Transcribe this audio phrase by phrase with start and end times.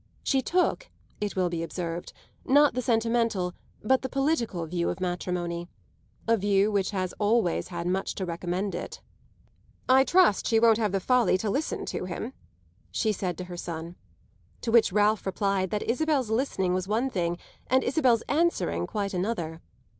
[0.23, 2.11] She took, it will be observed,
[2.43, 3.53] not the sentimental,
[3.83, 5.69] but the political, view of matrimony
[6.27, 8.99] a view which has always had much to recommend it.
[9.87, 12.33] "I trust she won't have the folly to listen to him,"
[12.89, 13.95] she said to her son;
[14.61, 17.37] to which Ralph replied that Isabel's listening was one thing
[17.67, 19.61] and Isabel's answering quite another.